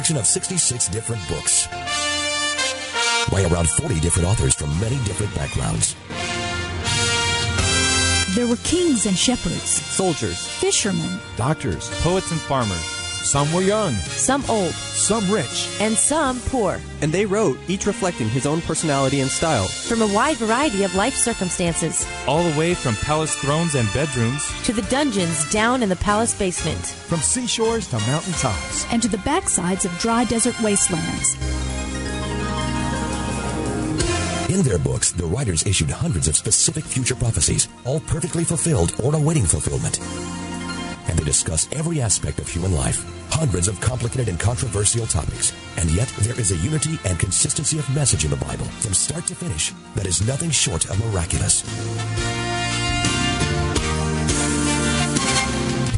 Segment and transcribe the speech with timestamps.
[0.00, 1.66] collection of 66 different books
[3.30, 5.94] by around 40 different authors from many different backgrounds.
[8.34, 12.99] There were kings and shepherds, soldiers, fishermen, doctors, poets, and farmers.
[13.22, 16.80] Some were young, some old, some rich, and some poor.
[17.02, 19.66] And they wrote, each reflecting his own personality and style.
[19.66, 22.06] From a wide variety of life circumstances.
[22.26, 26.36] All the way from palace thrones and bedrooms to the dungeons down in the palace
[26.36, 26.78] basement.
[26.78, 28.86] From seashores to mountain tops.
[28.90, 31.36] And to the backsides of dry desert wastelands.
[34.48, 39.14] In their books, the writers issued hundreds of specific future prophecies, all perfectly fulfilled or
[39.14, 40.00] awaiting fulfillment
[41.08, 45.52] and they discuss every aspect of human life, hundreds of complicated and controversial topics.
[45.76, 49.26] And yet, there is a unity and consistency of message in the Bible from start
[49.26, 51.62] to finish that is nothing short of miraculous.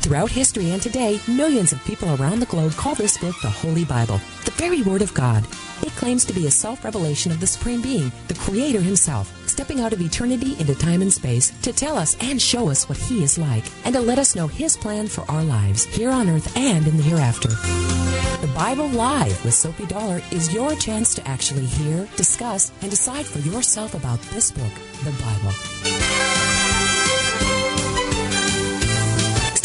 [0.03, 3.85] Throughout history and today, millions of people around the globe call this book the Holy
[3.85, 5.47] Bible, the very Word of God.
[5.83, 9.81] It claims to be a self revelation of the Supreme Being, the Creator Himself, stepping
[9.81, 13.23] out of eternity into time and space to tell us and show us what He
[13.23, 16.57] is like, and to let us know His plan for our lives here on earth
[16.57, 17.51] and in the hereafter.
[17.51, 23.27] The Bible Live with Soapy Dollar is your chance to actually hear, discuss, and decide
[23.27, 24.73] for yourself about this book,
[25.05, 26.52] the Bible.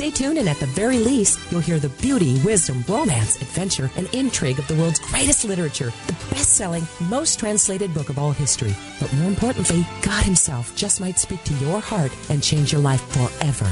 [0.08, 4.08] Stay tuned, and at the very least, you'll hear the beauty, wisdom, romance, adventure, and
[4.14, 8.74] intrigue of the world's greatest literature, the best selling, most translated book of all history.
[9.02, 13.02] But more importantly, God Himself just might speak to your heart and change your life
[13.02, 13.66] forever.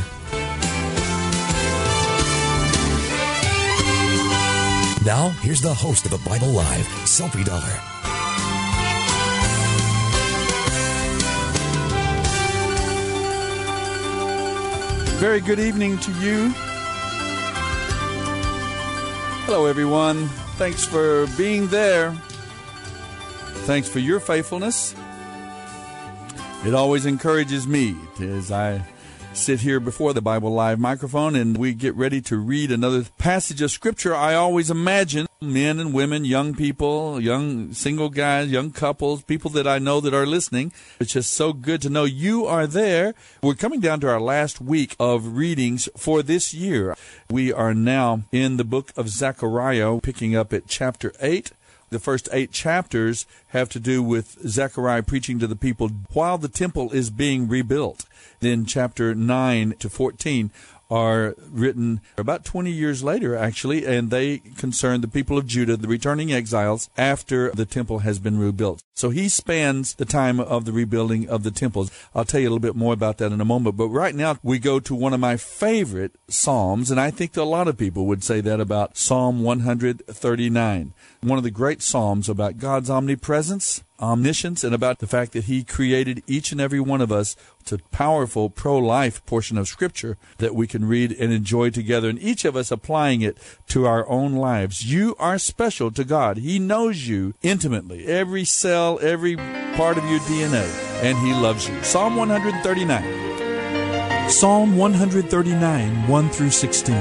[5.05, 7.94] Now, here's the host of the Bible Live, Soapy Dollar.
[15.17, 16.51] Very good evening to you.
[19.45, 20.27] Hello, everyone.
[20.57, 22.11] Thanks for being there.
[23.63, 24.93] Thanks for your faithfulness.
[26.65, 28.83] It always encourages me as I
[29.35, 33.61] sit here before the Bible Live microphone and we get ready to read another passage
[33.61, 34.15] of Scripture.
[34.15, 39.67] I always imagine men and women, young people, young single guys, young couples, people that
[39.67, 40.71] I know that are listening.
[40.99, 43.13] It's just so good to know you are there.
[43.43, 46.95] We're coming down to our last week of readings for this year.
[47.29, 51.51] We are now in the book of Zechariah, picking up at chapter 8
[51.89, 56.47] the first eight chapters have to do with Zechariah preaching to the people while the
[56.47, 58.05] temple is being rebuilt.
[58.39, 60.51] Then chapter 9 to 14
[60.89, 65.87] are written about 20 years later, actually, and they concern the people of Judah, the
[65.87, 68.83] returning exiles, after the temple has been rebuilt.
[68.93, 71.91] So he spans the time of the rebuilding of the temples.
[72.13, 73.77] I'll tell you a little bit more about that in a moment.
[73.77, 77.43] But right now, we go to one of my favorite Psalms, and I think a
[77.43, 80.93] lot of people would say that about Psalm 139
[81.25, 85.63] one of the great Psalms about God's omnipresence, omniscience, and about the fact that He
[85.63, 87.35] created each and every one of us.
[87.59, 92.09] It's a powerful pro life portion of Scripture that we can read and enjoy together,
[92.09, 93.37] and each of us applying it
[93.69, 94.91] to our own lives.
[94.91, 96.37] You are special to God.
[96.37, 99.35] He knows you intimately, every cell, every
[99.75, 100.65] part of your DNA,
[101.01, 101.81] and He loves you.
[101.83, 104.29] Psalm 139.
[104.29, 106.95] Psalm 139, 1 through 16.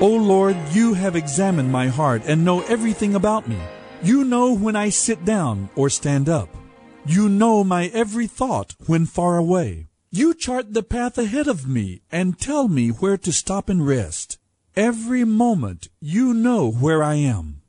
[0.00, 3.58] O Lord, you have examined my heart and know everything about me.
[4.04, 6.48] You know when I sit down or stand up.
[7.06, 9.86] You know my every thought when far away.
[10.10, 14.38] You chart the path ahead of me and tell me where to stop and rest.
[14.74, 17.62] Every moment you know where I am.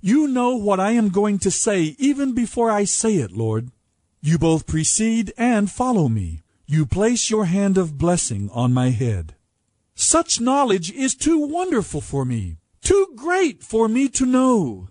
[0.00, 3.70] You know what I am going to say even before I say it, Lord.
[4.20, 6.42] You both precede and follow me.
[6.66, 9.36] You place your hand of blessing on my head.
[9.94, 14.88] Such knowledge is too wonderful for me, too great for me to know.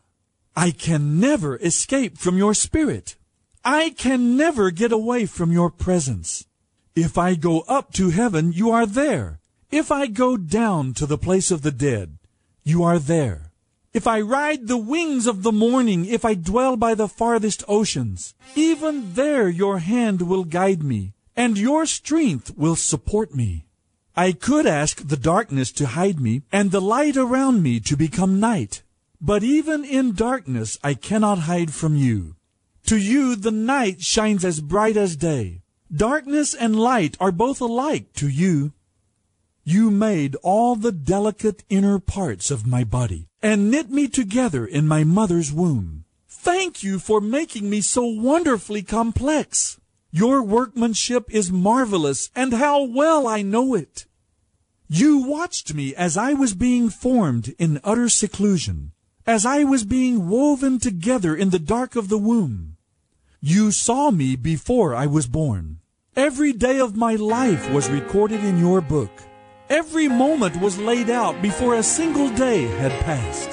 [0.56, 3.18] I can never escape from your spirit.
[3.64, 6.46] I can never get away from your presence.
[6.96, 9.42] If I go up to heaven, you are there.
[9.70, 12.18] If I go down to the place of the dead,
[12.64, 13.52] you are there.
[13.92, 18.34] If I ride the wings of the morning, if I dwell by the farthest oceans,
[18.56, 23.66] even there your hand will guide me, and your strength will support me.
[24.16, 28.40] I could ask the darkness to hide me and the light around me to become
[28.40, 28.84] night.
[29.26, 32.36] But even in darkness I cannot hide from you.
[32.86, 35.64] To you the night shines as bright as day.
[35.92, 38.74] Darkness and light are both alike to you.
[39.64, 44.88] You made all the delicate inner parts of my body and knit me together in
[44.88, 46.06] my mother's womb.
[46.30, 49.80] Thank you for making me so wonderfully complex.
[50.12, 54.06] Your workmanship is marvelous, and how well I know it.
[54.88, 58.92] You watched me as I was being formed in utter seclusion,
[59.28, 62.78] as I was being woven together in the dark of the womb.
[63.42, 65.80] You saw me before I was born.
[66.16, 69.12] Every day of my life was recorded in your book.
[69.70, 73.50] Every moment was laid out before a single day had passed.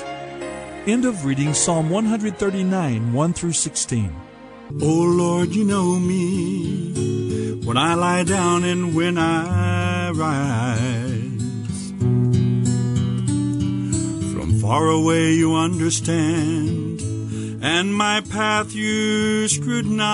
[0.86, 4.14] End of reading Psalm 139, 1 through 16.
[4.80, 11.31] Oh Lord, you know me when I lie down and when I rise.
[14.62, 17.00] Far away you understand,
[17.60, 20.06] and my path you scrutinize.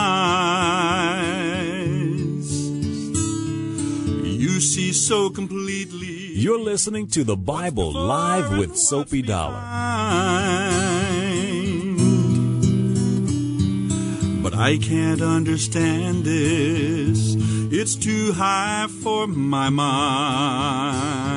[4.25, 6.33] You see so completely.
[6.33, 9.61] You're listening to the Bible Live with Soapy Dollar.
[14.43, 17.37] But I can't understand this.
[17.71, 21.28] It's too high for my mind.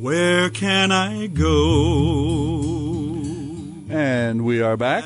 [0.00, 2.62] Where can I go?
[3.90, 5.04] And we are back.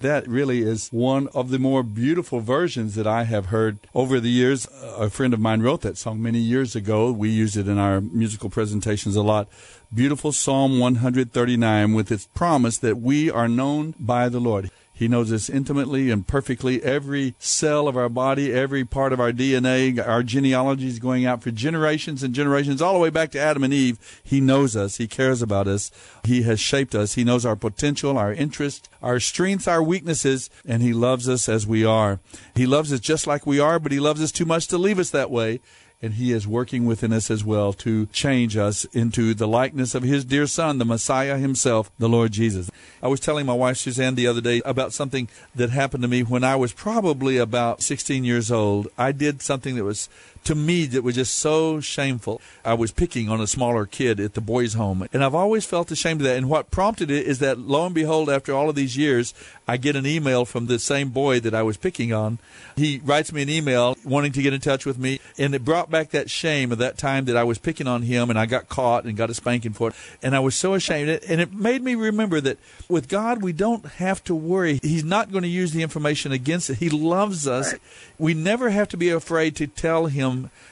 [0.00, 4.28] That really is one of the more beautiful versions that I have heard over the
[4.28, 4.68] years.
[4.98, 7.10] A friend of mine wrote that song many years ago.
[7.10, 9.48] We use it in our musical presentations a lot.
[9.92, 14.70] Beautiful Psalm 139 with its promise that we are known by the Lord.
[14.98, 16.82] He knows us intimately and perfectly.
[16.82, 21.40] Every cell of our body, every part of our DNA, our genealogy is going out
[21.40, 24.20] for generations and generations, all the way back to Adam and Eve.
[24.24, 24.96] He knows us.
[24.96, 25.92] He cares about us.
[26.24, 27.14] He has shaped us.
[27.14, 31.64] He knows our potential, our interests, our strengths, our weaknesses, and He loves us as
[31.64, 32.18] we are.
[32.56, 34.98] He loves us just like we are, but He loves us too much to leave
[34.98, 35.60] us that way
[36.00, 40.04] and he is working within us as well to change us into the likeness of
[40.04, 42.70] his dear son, the Messiah himself, the Lord Jesus.
[43.02, 46.22] I was telling my wife Suzanne the other day about something that happened to me
[46.22, 48.86] when I was probably about 16 years old.
[48.96, 50.08] I did something that was
[50.44, 52.40] to me that was just so shameful.
[52.64, 55.90] I was picking on a smaller kid at the boys' home, and I've always felt
[55.90, 56.36] ashamed of that.
[56.36, 59.34] And what prompted it is that lo and behold, after all of these years,
[59.66, 62.38] I get an email from the same boy that I was picking on.
[62.76, 65.90] He writes me an email wanting to get in touch with me, and it brought
[65.90, 68.68] back that shame of that time that I was picking on him and I got
[68.68, 69.94] caught and got a spanking for it.
[70.22, 71.10] And I was so ashamed.
[71.28, 72.58] And it made me remember that
[72.88, 74.78] with God, we don't have to worry.
[74.82, 76.78] He's not going to use the information against it.
[76.78, 77.74] He loves us.
[78.18, 80.27] We never have to be afraid to tell him.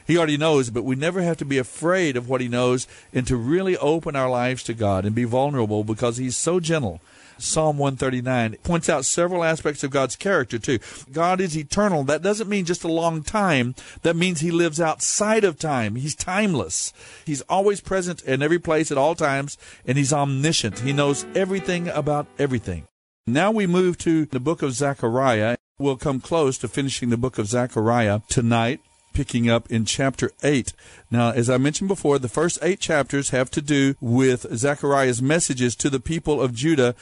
[0.07, 3.27] He already knows, but we never have to be afraid of what he knows and
[3.27, 7.01] to really open our lives to God and be vulnerable because he's so gentle.
[7.39, 10.79] Psalm 139 points out several aspects of God's character too.
[11.13, 12.05] God is eternal.
[12.05, 13.75] That doesn't mean just a long time.
[14.03, 15.97] That means he lives outside of time.
[15.97, 16.93] He's timeless.
[17.25, 20.81] He's always present in every place at all times and he's omniscient.
[20.81, 22.87] He knows everything about everything.
[23.27, 25.57] Now we move to the book of Zechariah.
[25.79, 28.81] We'll come close to finishing the book of Zechariah tonight
[29.17, 30.75] picking up in chapter 8.
[31.11, 35.75] Now, as I mentioned before, the first eight chapters have to do with Zechariah's messages
[35.77, 36.95] to the people of Judah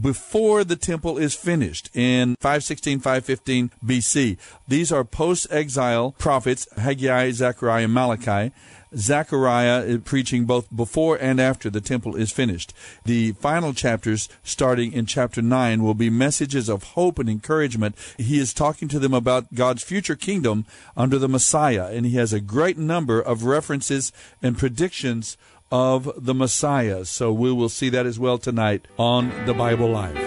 [0.00, 4.36] before the temple is finished in 516 515 BC.
[4.66, 8.52] These are post exile prophets Haggai, Zechariah, Malachi.
[8.96, 12.72] Zechariah uh, preaching both before and after the temple is finished.
[13.04, 17.96] The final chapters, starting in chapter 9, will be messages of hope and encouragement.
[18.16, 20.66] He is talking to them about God's future kingdom
[20.96, 25.36] under the Messiah, and he has a great number of references and predictions
[25.70, 27.04] of the Messiah.
[27.04, 30.18] So we will see that as well tonight on the Bible Live.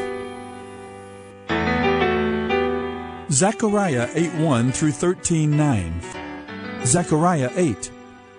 [3.31, 6.01] Zechariah 8 1 through 13 9.
[6.85, 7.91] Zechariah 8.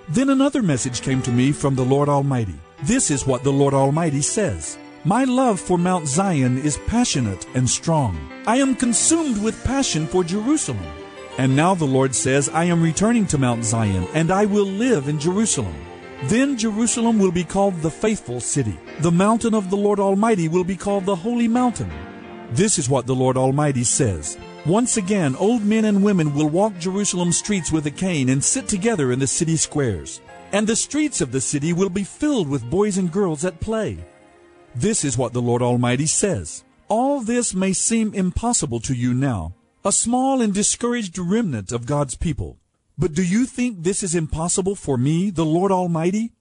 [0.08, 2.54] Then another message came to me from the Lord Almighty.
[2.82, 4.76] This is what the Lord Almighty says.
[5.04, 8.16] My love for Mount Zion is passionate and strong.
[8.46, 10.84] I am consumed with passion for Jerusalem.
[11.38, 15.08] And now the Lord says, I am returning to Mount Zion, and I will live
[15.08, 15.74] in Jerusalem.
[16.24, 18.78] Then Jerusalem will be called the faithful city.
[19.00, 21.90] The mountain of the Lord Almighty will be called the holy mountain.
[22.50, 24.38] This is what the Lord Almighty says.
[24.66, 28.66] Once again, old men and women will walk Jerusalem's streets with a cane and sit
[28.66, 30.22] together in the city squares.
[30.52, 33.98] And the streets of the city will be filled with boys and girls at play.
[34.74, 36.64] This is what the Lord Almighty says.
[36.88, 39.54] All this may seem impossible to you now,
[39.84, 42.56] a small and discouraged remnant of God's people.
[42.96, 46.32] But do you think this is impossible for me, the Lord Almighty?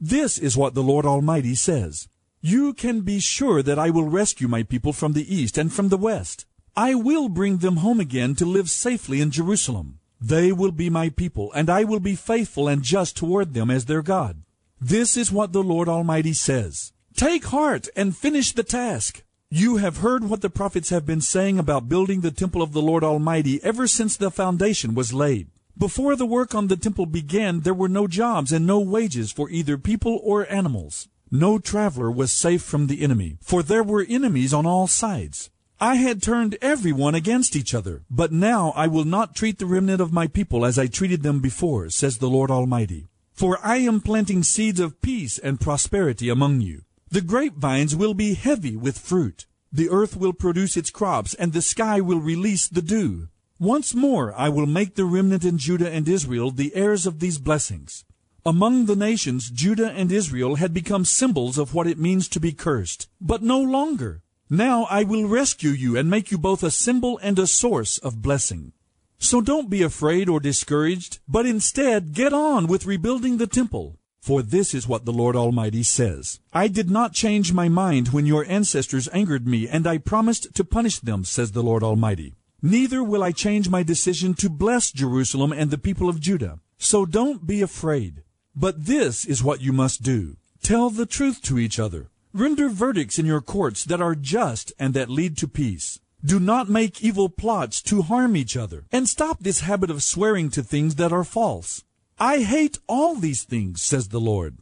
[0.00, 2.08] This is what the Lord Almighty says.
[2.40, 5.90] You can be sure that I will rescue my people from the east and from
[5.90, 6.45] the west.
[6.78, 9.98] I will bring them home again to live safely in Jerusalem.
[10.20, 13.86] They will be my people, and I will be faithful and just toward them as
[13.86, 14.42] their God.
[14.78, 16.92] This is what the Lord Almighty says.
[17.14, 19.24] Take heart and finish the task.
[19.48, 22.82] You have heard what the prophets have been saying about building the temple of the
[22.82, 25.48] Lord Almighty ever since the foundation was laid.
[25.78, 29.48] Before the work on the temple began, there were no jobs and no wages for
[29.48, 31.08] either people or animals.
[31.30, 35.50] No traveler was safe from the enemy, for there were enemies on all sides.
[35.80, 40.00] I had turned everyone against each other, but now I will not treat the remnant
[40.00, 43.08] of my people as I treated them before, says the Lord Almighty.
[43.34, 46.84] For I am planting seeds of peace and prosperity among you.
[47.10, 49.44] The grapevines will be heavy with fruit.
[49.70, 53.28] The earth will produce its crops, and the sky will release the dew.
[53.58, 57.36] Once more I will make the remnant in Judah and Israel the heirs of these
[57.36, 58.06] blessings.
[58.46, 62.52] Among the nations, Judah and Israel had become symbols of what it means to be
[62.52, 64.22] cursed, but no longer.
[64.48, 68.22] Now I will rescue you and make you both a symbol and a source of
[68.22, 68.72] blessing.
[69.18, 73.98] So don't be afraid or discouraged, but instead get on with rebuilding the temple.
[74.20, 76.40] For this is what the Lord Almighty says.
[76.52, 80.64] I did not change my mind when your ancestors angered me, and I promised to
[80.64, 82.34] punish them, says the Lord Almighty.
[82.62, 86.60] Neither will I change my decision to bless Jerusalem and the people of Judah.
[86.78, 88.22] So don't be afraid.
[88.54, 90.36] But this is what you must do.
[90.62, 92.10] Tell the truth to each other.
[92.36, 96.00] Render verdicts in your courts that are just and that lead to peace.
[96.22, 100.50] Do not make evil plots to harm each other, and stop this habit of swearing
[100.50, 101.82] to things that are false.
[102.18, 104.58] I hate all these things, says the Lord.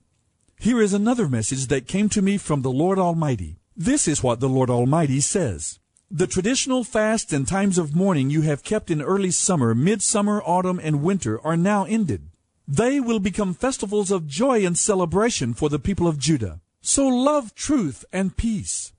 [0.61, 3.57] Here is another message that came to me from the Lord Almighty.
[3.77, 5.81] This is what the Lord Almighty says.
[6.09, 10.79] The traditional fasts and times of mourning you have kept in early summer, midsummer, autumn,
[10.81, 12.29] and winter are now ended.
[12.69, 16.61] They will become festivals of joy and celebration for the people of Judah.
[16.87, 18.93] So love truth and peace.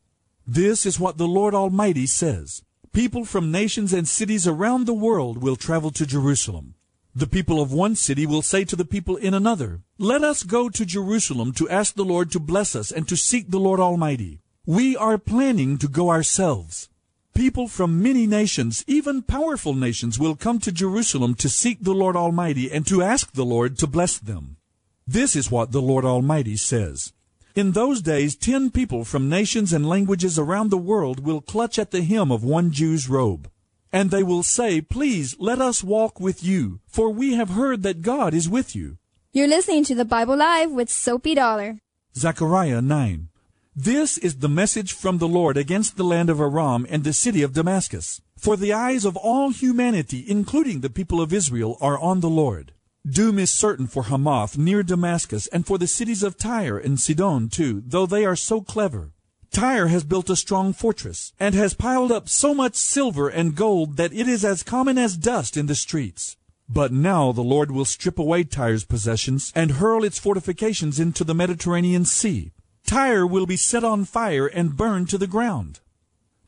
[0.48, 2.64] This is what the Lord Almighty says.
[2.94, 6.74] People from nations and cities around the world will travel to Jerusalem.
[7.14, 10.68] The people of one city will say to the people in another, Let us go
[10.68, 14.42] to Jerusalem to ask the Lord to bless us and to seek the Lord Almighty.
[14.66, 16.90] We are planning to go ourselves.
[17.36, 22.16] People from many nations, even powerful nations, will come to Jerusalem to seek the Lord
[22.16, 24.58] Almighty and to ask the Lord to bless them.
[25.06, 27.14] This is what the Lord Almighty says.
[27.56, 31.92] In those days, ten people from nations and languages around the world will clutch at
[31.92, 33.50] the hem of one Jew's robe.
[33.94, 38.02] And they will say, Please let us walk with you, for we have heard that
[38.02, 38.98] God is with you.
[39.32, 41.80] You're listening to the Bible Live with Soapy Dollar.
[42.14, 43.30] Zechariah 9.
[43.74, 47.42] This is the message from the Lord against the land of Aram and the city
[47.42, 48.20] of Damascus.
[48.38, 52.74] For the eyes of all humanity, including the people of Israel, are on the Lord.
[53.08, 57.50] Doom is certain for Hamath near Damascus, and for the cities of Tyre and Sidon
[57.50, 59.12] too, though they are so clever.
[59.52, 63.98] Tyre has built a strong fortress, and has piled up so much silver and gold
[63.98, 66.36] that it is as common as dust in the streets.
[66.68, 71.36] But now the Lord will strip away Tyre's possessions and hurl its fortifications into the
[71.36, 72.54] Mediterranean Sea.
[72.88, 75.80] Tyre will be set on fire and burned to the ground.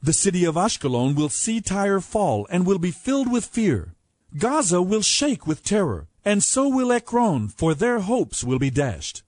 [0.02, 3.94] The city of Ashkelon will see Tyre fall and will be filled with fear.
[4.36, 9.24] Gaza will shake with terror, and so will Ekron, for their hopes will be dashed.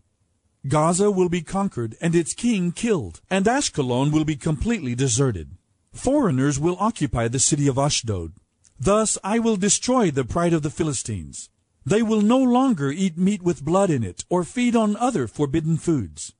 [0.68, 5.52] Gaza will be conquered and its king killed, and Ashkelon will be completely deserted.
[5.94, 8.34] Foreigners will occupy the city of Ashdod.
[8.78, 11.50] Thus I will destroy the pride of the Philistines.
[11.86, 15.78] They will no longer eat meat with blood in it, or feed on other forbidden
[15.78, 16.34] foods.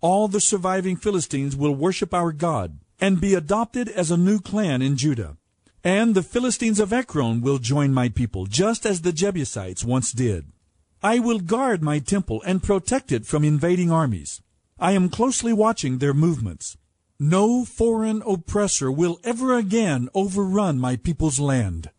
[0.00, 4.80] All the surviving Philistines will worship our God, and be adopted as a new clan
[4.80, 5.38] in Judah.
[5.86, 10.46] And the Philistines of Ekron will join my people, just as the Jebusites once did.
[11.02, 14.40] I will guard my temple and protect it from invading armies.
[14.78, 16.78] I am closely watching their movements.
[17.20, 21.90] No foreign oppressor will ever again overrun my people's land.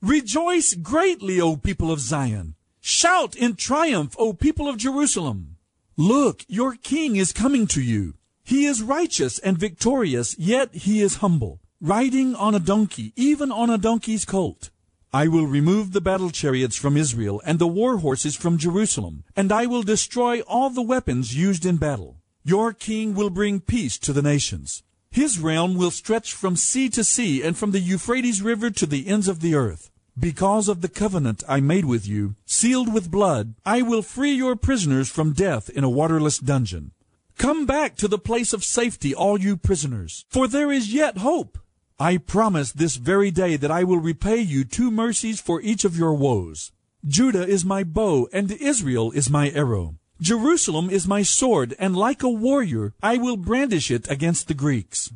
[0.00, 2.54] Rejoice greatly, O people of Zion!
[2.80, 5.56] Shout in triumph, O people of Jerusalem!
[5.96, 8.14] Look, your king is coming to you.
[8.44, 13.68] He is righteous and victorious, yet he is humble riding on a donkey, even on
[13.68, 14.70] a donkey's colt.
[15.12, 19.52] I will remove the battle chariots from Israel and the war horses from Jerusalem, and
[19.52, 22.16] I will destroy all the weapons used in battle.
[22.42, 24.82] Your king will bring peace to the nations.
[25.10, 29.06] His realm will stretch from sea to sea and from the Euphrates River to the
[29.06, 29.90] ends of the earth.
[30.18, 34.56] Because of the covenant I made with you, sealed with blood, I will free your
[34.56, 36.92] prisoners from death in a waterless dungeon.
[37.36, 41.58] Come back to the place of safety, all you prisoners, for there is yet hope.
[41.98, 45.96] I promise this very day that I will repay you two mercies for each of
[45.96, 46.72] your woes.
[47.06, 49.94] Judah is my bow, and Israel is my arrow.
[50.20, 55.12] Jerusalem is my sword, and like a warrior I will brandish it against the Greeks.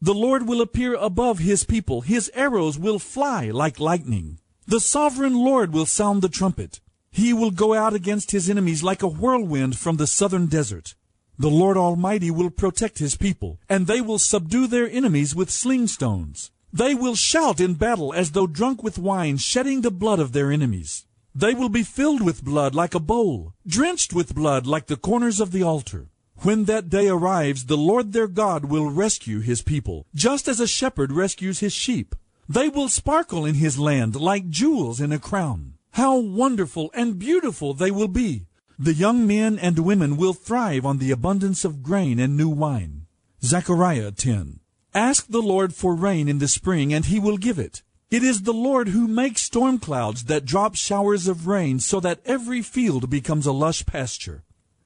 [0.00, 2.00] The Lord will appear above his people.
[2.00, 4.38] His arrows will fly like lightning.
[4.66, 6.80] The sovereign Lord will sound the trumpet.
[7.10, 10.94] He will go out against his enemies like a whirlwind from the southern desert.
[11.38, 15.86] The Lord Almighty will protect his people, and they will subdue their enemies with sling
[15.86, 16.50] stones.
[16.72, 20.50] They will shout in battle as though drunk with wine, shedding the blood of their
[20.50, 21.06] enemies.
[21.34, 25.40] They will be filled with blood like a bowl, drenched with blood like the corners
[25.40, 26.08] of the altar.
[26.42, 30.66] When that day arrives, the Lord their God will rescue his people, just as a
[30.66, 32.14] shepherd rescues his sheep.
[32.48, 35.74] They will sparkle in his land like jewels in a crown.
[35.92, 38.46] How wonderful and beautiful they will be!
[38.82, 43.06] The young men and women will thrive on the abundance of grain and new wine.
[43.40, 44.58] Zechariah 10.
[44.92, 47.84] Ask the Lord for rain in the spring, and he will give it.
[48.10, 52.22] It is the Lord who makes storm clouds that drop showers of rain so that
[52.26, 54.42] every field becomes a lush pasture.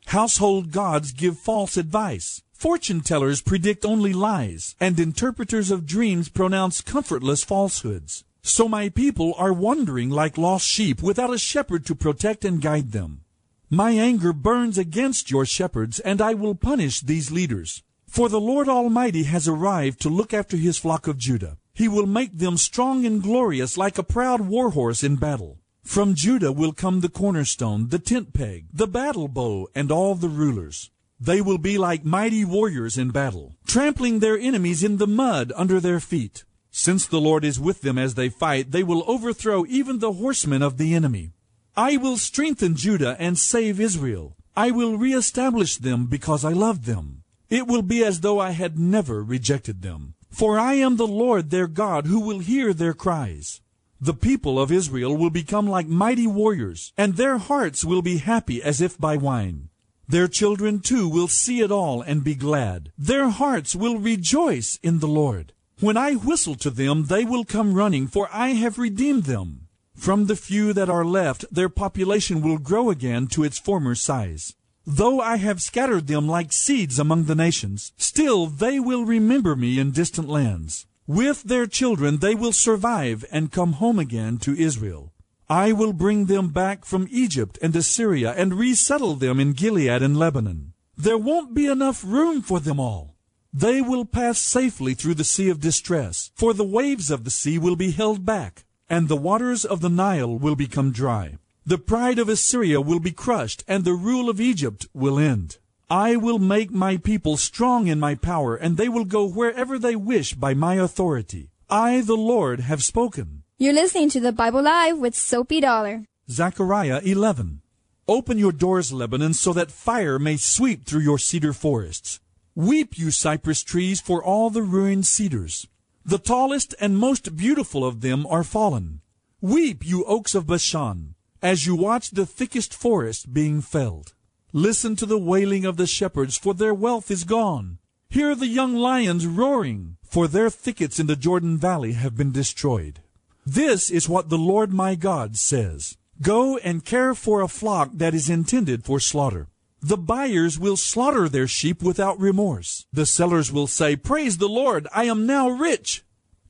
[0.08, 2.42] Household gods give false advice.
[2.52, 8.24] Fortune tellers predict only lies, and interpreters of dreams pronounce comfortless falsehoods.
[8.42, 12.92] So my people are wandering like lost sheep without a shepherd to protect and guide
[12.92, 13.22] them.
[13.70, 17.82] My anger burns against your shepherds, and I will punish these leaders.
[18.06, 21.58] For the Lord Almighty has arrived to look after his flock of Judah.
[21.74, 25.58] He will make them strong and glorious like a proud war horse in battle.
[25.82, 30.28] From Judah will come the cornerstone, the tent peg, the battle bow, and all the
[30.28, 30.90] rulers.
[31.18, 35.80] They will be like mighty warriors in battle, trampling their enemies in the mud under
[35.80, 36.44] their feet.
[36.70, 40.62] Since the Lord is with them as they fight, they will overthrow even the horsemen
[40.62, 41.32] of the enemy.
[41.78, 44.34] I will strengthen Judah and save Israel.
[44.56, 47.22] I will reestablish them because I love them.
[47.50, 50.14] It will be as though I had never rejected them.
[50.30, 53.60] For I am the Lord their God who will hear their cries.
[54.00, 58.62] The people of Israel will become like mighty warriors, and their hearts will be happy
[58.62, 59.68] as if by wine.
[60.08, 62.90] Their children too will see it all and be glad.
[62.96, 65.52] Their hearts will rejoice in the Lord.
[65.80, 69.65] When I whistle to them, they will come running, for I have redeemed them.
[69.96, 74.54] From the few that are left, their population will grow again to its former size.
[74.86, 79.80] Though I have scattered them like seeds among the nations, still they will remember me
[79.80, 80.86] in distant lands.
[81.08, 85.12] With their children they will survive and come home again to Israel.
[85.48, 90.16] I will bring them back from Egypt and Assyria and resettle them in Gilead and
[90.16, 90.74] Lebanon.
[90.96, 93.16] There won't be enough room for them all.
[93.52, 97.58] They will pass safely through the sea of distress, for the waves of the sea
[97.58, 101.38] will be held back, and the waters of the Nile will become dry.
[101.64, 105.58] The pride of Assyria will be crushed, and the rule of Egypt will end.
[105.90, 109.96] I will make my people strong in my power, and they will go wherever they
[109.96, 111.50] wish by my authority.
[111.68, 113.42] I, the Lord, have spoken.
[113.58, 116.04] You're listening to the Bible Live with Soapy Dollar.
[116.30, 117.62] Zechariah 11.
[118.08, 122.20] Open your doors, Lebanon, so that fire may sweep through your cedar forests.
[122.54, 125.66] Weep, you cypress trees, for all the ruined cedars.
[126.08, 129.00] The tallest and most beautiful of them are fallen.
[129.40, 134.14] Weep, you oaks of Bashan, as you watch the thickest forest being felled.
[134.52, 137.78] Listen to the wailing of the shepherds, for their wealth is gone.
[138.08, 143.00] Hear the young lions roaring, for their thickets in the Jordan Valley have been destroyed.
[143.44, 145.96] This is what the Lord my God says.
[146.22, 149.48] Go and care for a flock that is intended for slaughter.
[149.82, 152.86] The buyers will slaughter their sheep without remorse.
[152.92, 156.04] The sellers will say, Praise the Lord, I am now rich.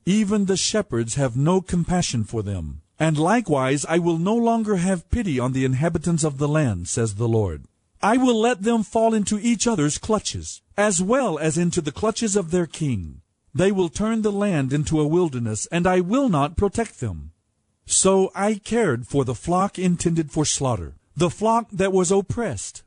[0.05, 2.81] Even the shepherds have no compassion for them.
[2.99, 7.15] And likewise I will no longer have pity on the inhabitants of the land, says
[7.15, 7.65] the Lord.
[8.01, 12.35] I will let them fall into each other's clutches, as well as into the clutches
[12.35, 13.21] of their king.
[13.53, 17.31] They will turn the land into a wilderness, and I will not protect them.
[17.85, 22.83] So I cared for the flock intended for slaughter, the flock that was oppressed.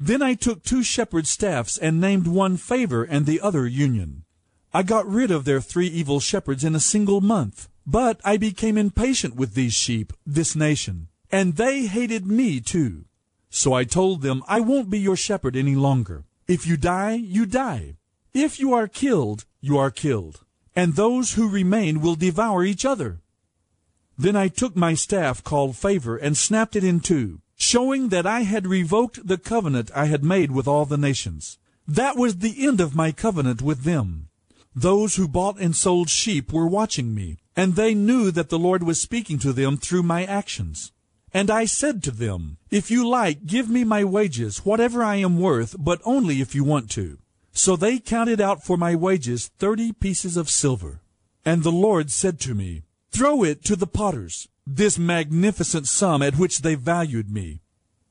[0.00, 4.24] Then I took two shepherd staffs and named one favor and the other union.
[4.72, 7.68] I got rid of their three evil shepherds in a single month.
[7.86, 13.04] But I became impatient with these sheep, this nation, and they hated me too.
[13.48, 16.24] So I told them, I won't be your shepherd any longer.
[16.46, 17.96] If you die, you die.
[18.32, 20.44] If you are killed, you are killed.
[20.76, 23.20] And those who remain will devour each other.
[24.16, 28.40] Then I took my staff called favor and snapped it in two, showing that I
[28.40, 31.56] had revoked the covenant I had made with all the nations.
[31.86, 34.26] That was the end of my covenant with them.
[34.74, 38.82] Those who bought and sold sheep were watching me, and they knew that the Lord
[38.82, 40.90] was speaking to them through my actions.
[41.32, 45.38] And I said to them, If you like, give me my wages, whatever I am
[45.38, 47.18] worth, but only if you want to.
[47.52, 51.02] So they counted out for my wages thirty pieces of silver.
[51.44, 54.48] And the Lord said to me, Throw it to the potters.
[54.76, 57.60] This magnificent sum at which they valued me.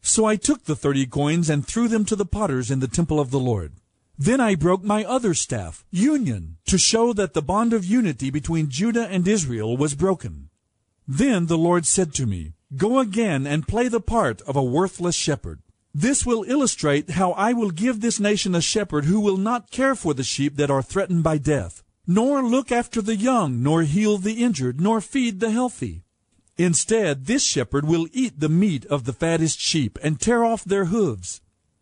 [0.02, 3.20] So I took the thirty coins and threw them to the potters in the temple
[3.20, 3.74] of the Lord.
[4.18, 8.70] Then I broke my other staff, union, to show that the bond of unity between
[8.70, 10.50] Judah and Israel was broken.
[11.08, 15.16] Then the Lord said to me, Go again and play the part of a worthless
[15.16, 15.62] shepherd.
[15.94, 19.96] This will illustrate how I will give this nation a shepherd who will not care
[19.96, 24.18] for the sheep that are threatened by death, nor look after the young, nor heal
[24.18, 26.04] the injured, nor feed the healthy.
[26.60, 30.86] Instead, this shepherd will eat the meat of the fattest sheep and tear off their
[30.86, 31.40] hooves.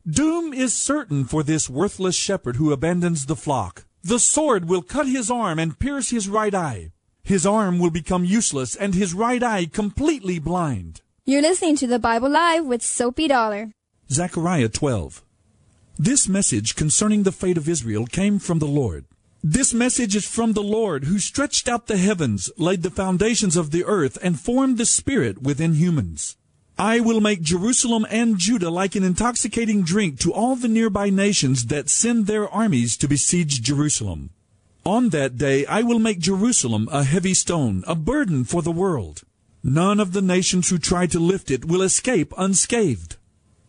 [0.07, 3.85] Doom is certain for this worthless shepherd who abandons the flock.
[4.03, 6.91] The sword will cut his arm and pierce his right eye.
[7.23, 11.01] His arm will become useless and his right eye completely blind.
[11.25, 13.71] You're listening to the Bible Live with Soapy Dollar.
[14.11, 15.23] Zechariah 12.
[15.97, 19.05] This message concerning the fate of Israel came from the Lord.
[19.43, 23.71] This message is from the Lord who stretched out the heavens, laid the foundations of
[23.71, 26.37] the earth, and formed the spirit within humans.
[26.79, 31.67] I will make Jerusalem and Judah like an intoxicating drink to all the nearby nations
[31.67, 34.31] that send their armies to besiege Jerusalem.
[34.85, 39.21] On that day I will make Jerusalem a heavy stone, a burden for the world.
[39.63, 43.16] None of the nations who try to lift it will escape unscathed.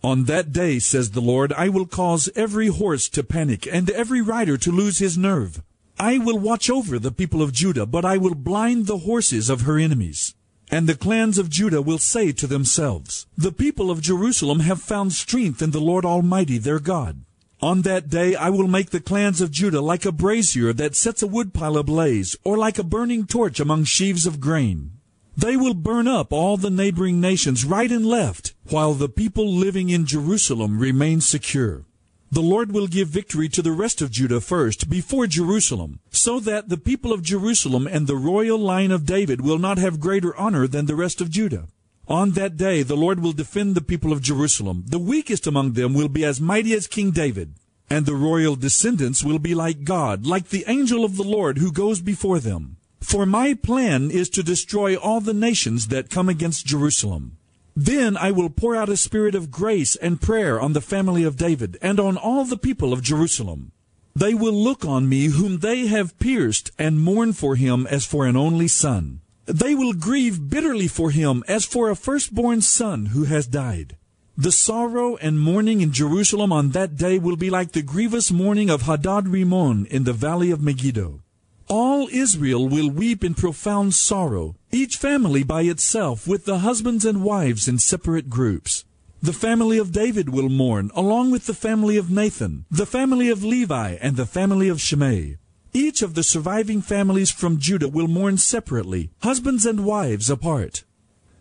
[0.03, 4.23] On that day, says the Lord, I will cause every horse to panic and every
[4.23, 5.61] rider to lose his nerve.
[5.99, 9.63] I will watch over the people of Judah, but I will blind the horses of
[9.63, 10.35] her enemies.
[10.71, 15.15] And the clans of Judah will say to themselves, The people of Jerusalem have found
[15.15, 17.25] strength in the Lord Almighty their God.
[17.61, 21.25] On that day I will make the clans of Judah like a brazier that sets
[21.25, 24.93] a woodpile ablaze, or like a burning torch among sheaves of grain.
[25.37, 29.91] They will burn up all the neighboring nations right and left, while the people living
[29.91, 31.85] in Jerusalem remain secure.
[32.31, 36.69] The Lord will give victory to the rest of Judah first, before Jerusalem, so that
[36.69, 40.67] the people of Jerusalem and the royal line of David will not have greater honor
[40.67, 41.69] than the rest of Judah.
[42.07, 44.85] On that day the Lord will defend the people of Jerusalem.
[44.87, 47.55] The weakest among them will be as mighty as King David,
[47.89, 51.73] and the royal descendants will be like God, like the angel of the Lord who
[51.73, 52.77] goes before them.
[53.01, 57.39] For my plan is to destroy all the nations that come against Jerusalem.
[57.81, 61.37] Then I will pour out a spirit of grace and prayer on the family of
[61.37, 63.71] David and on all the people of Jerusalem.
[64.17, 68.27] They will look on me whom they have pierced and mourn for him as for
[68.27, 69.21] an only son.
[69.47, 73.97] They will grieve bitterly for him as for a firstborn son who has died.
[74.37, 78.71] The sorrow and mourning in Jerusalem on that day will be like the grievous mourning
[78.71, 81.21] of Hadad Rimmon in the valley of Megiddo.
[81.69, 87.23] All Israel will weep in profound sorrow, each family by itself, with the husbands and
[87.23, 88.87] wives in separate groups.
[89.21, 93.45] The family of David will mourn, along with the family of Nathan, the family of
[93.45, 95.37] Levi, and the family of Shimei.
[95.75, 100.85] Each of the surviving families from Judah will mourn separately, husbands and wives apart.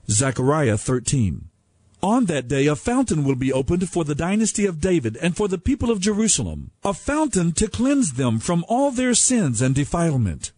[0.10, 1.50] Zechariah 13.
[2.04, 5.48] On that day a fountain will be opened for the dynasty of David and for
[5.48, 10.52] the people of Jerusalem, a fountain to cleanse them from all their sins and defilement.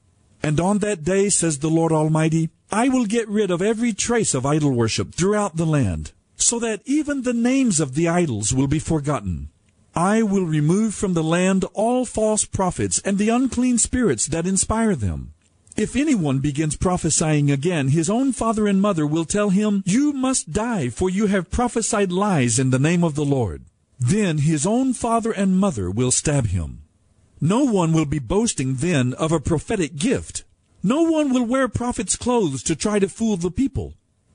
[0.43, 4.33] And on that day, says the Lord Almighty, I will get rid of every trace
[4.33, 8.67] of idol worship throughout the land, so that even the names of the idols will
[8.67, 9.49] be forgotten.
[9.95, 14.95] I will remove from the land all false prophets and the unclean spirits that inspire
[14.95, 15.33] them.
[15.79, 20.51] If anyone begins prophesying again, his own father and mother will tell him, You must
[20.51, 23.63] die, for you have prophesied lies in the name of the Lord.
[23.97, 26.81] Then his own father and mother will stab him.
[27.39, 30.43] No one will be boasting then of a prophetic gift.
[30.83, 33.93] No one will wear prophet's clothes to try to fool the people.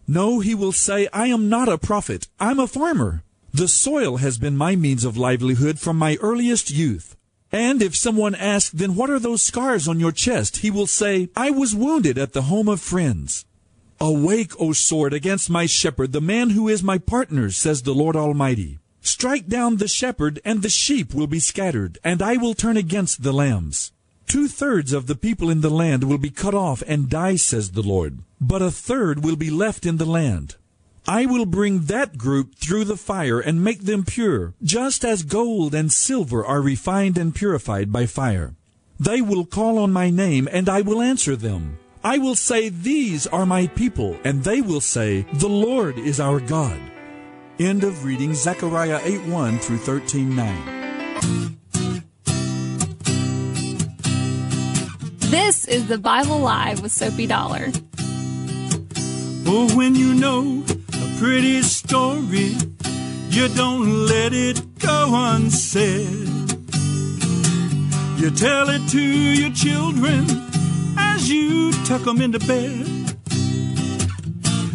[0.08, 3.22] No, he will say, I am not a prophet, I'm a farmer.
[3.52, 7.16] The soil has been my means of livelihood from my earliest youth.
[7.52, 10.58] And if someone asks, then what are those scars on your chest?
[10.58, 13.44] He will say, I was wounded at the home of friends.
[14.00, 18.16] Awake, O sword, against my shepherd, the man who is my partner, says the Lord
[18.16, 18.78] Almighty.
[19.00, 23.22] Strike down the shepherd, and the sheep will be scattered, and I will turn against
[23.22, 23.92] the lambs.
[24.26, 27.72] Two thirds of the people in the land will be cut off and die, says
[27.72, 30.56] the Lord, but a third will be left in the land.
[31.06, 35.74] I will bring that group through the fire and make them pure, just as gold
[35.74, 38.54] and silver are refined and purified by fire.
[38.98, 41.78] They will call on my name, and I will answer them.
[42.02, 46.40] I will say, These are my people, and they will say, The Lord is our
[46.40, 46.80] God.
[47.58, 51.58] End of reading Zechariah 8 1 through 13 9.
[55.30, 57.70] This is the Bible Live with Soapy Dollar.
[59.46, 60.64] Oh, when you know
[61.04, 62.56] a pretty story,
[63.28, 66.28] you don't let it go unsaid.
[68.16, 70.24] You tell it to your children
[70.96, 72.86] as you tuck them into bed.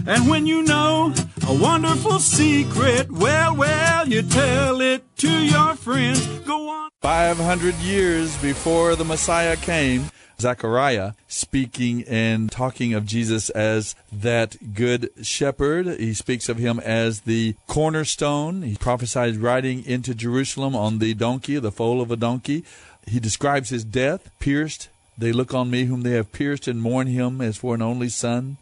[0.07, 1.13] And when you know
[1.47, 6.25] a wonderful secret, well, well, you tell it to your friends.
[6.45, 6.89] Go on.
[7.01, 10.09] 500 years before the Messiah came,
[10.39, 15.99] Zechariah speaking and talking of Jesus as that good shepherd.
[15.99, 18.61] He speaks of him as the cornerstone.
[18.61, 22.63] He prophesied riding into Jerusalem on the donkey, the foal of a donkey.
[23.05, 24.89] He describes his death, pierced.
[25.17, 28.09] They look on me whom they have pierced and mourn him as for an only
[28.09, 28.57] son.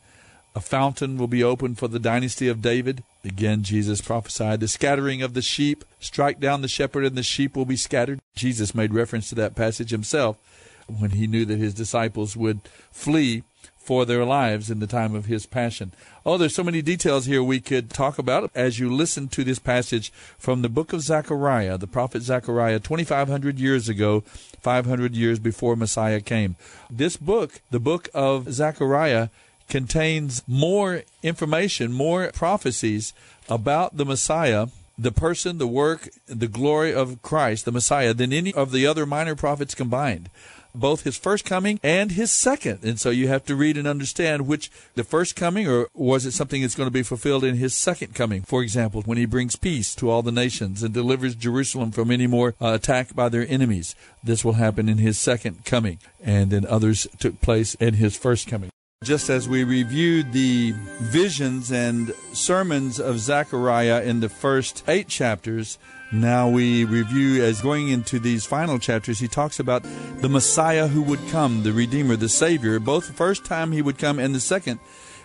[0.56, 3.04] A fountain will be opened for the dynasty of David.
[3.24, 5.86] Again, Jesus prophesied the scattering of the sheep.
[6.00, 8.20] Strike down the shepherd, and the sheep will be scattered.
[8.36, 10.38] Jesus made reference to that passage himself
[10.88, 13.44] when he knew that his disciples would flee
[13.88, 15.94] for their lives in the time of his passion.
[16.26, 19.60] Oh, there's so many details here we could talk about as you listen to this
[19.60, 24.26] passage from the book of Zechariah, the prophet Zechariah, 2,500 years ago,
[24.60, 26.58] 500 years before Messiah came.
[26.90, 29.30] This book, the book of Zechariah,
[29.70, 33.14] contains more information, more prophecies
[33.48, 38.54] about the Messiah, the person, the work, the glory of Christ, the Messiah, than any
[38.54, 40.30] of the other minor prophets combined.
[40.80, 42.84] Both his first coming and his second.
[42.84, 46.32] And so you have to read and understand which the first coming or was it
[46.32, 48.44] something that's going to be fulfilled in his second coming.
[48.44, 52.28] For example, when he brings peace to all the nations and delivers Jerusalem from any
[52.28, 53.96] more uh, attack by their enemies.
[54.24, 56.00] This will happen in his second coming.
[56.24, 58.70] And then others took place in his first coming.
[59.04, 65.78] Just as we reviewed the visions and sermons of Zechariah in the first eight chapters,
[66.12, 69.84] now we review as going into these final chapters, he talks about
[70.22, 73.98] the Messiah who would come, the Redeemer, the Savior, both the first time he would
[73.98, 74.80] come and the second.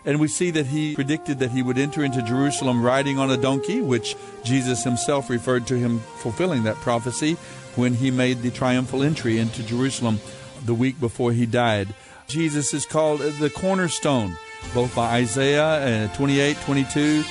[0.05, 3.37] And we see that he predicted that he would enter into Jerusalem riding on a
[3.37, 7.35] donkey, which Jesus himself referred to him fulfilling that prophecy
[7.77, 10.19] when he made the triumphal entry into Jerusalem
[10.65, 11.95] the week before he died.
[12.27, 14.37] Jesus is called the cornerstone,
[14.75, 17.25] both by Isaiah uh, 28, 22,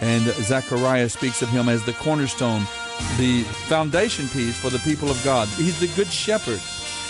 [0.00, 2.62] and Zechariah speaks of him as the cornerstone,
[3.16, 5.48] the foundation piece for the people of God.
[5.48, 6.60] He's the good shepherd.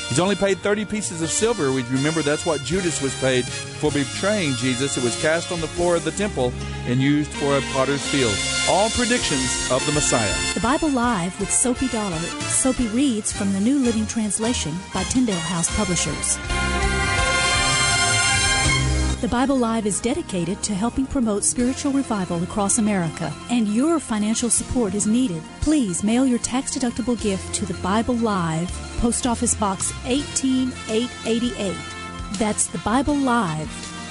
[0.09, 1.71] He's only paid 30 pieces of silver.
[1.71, 4.97] We remember that's what Judas was paid for betraying Jesus.
[4.97, 6.53] It was cast on the floor of the temple
[6.87, 8.35] and used for a potter's field.
[8.71, 10.33] All predictions of the Messiah.
[10.55, 12.19] The Bible Live with Soapy Dollar.
[12.49, 16.39] Soapy reads from the New Living Translation by Tyndale House Publishers.
[19.21, 24.49] The Bible Live is dedicated to helping promote spiritual revival across America, and your financial
[24.49, 25.43] support is needed.
[25.61, 31.75] Please mail your tax deductible gift to the Bible Live, Post Office Box 18888.
[32.39, 33.69] That's the Bible Live,